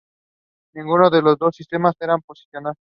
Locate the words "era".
1.99-2.17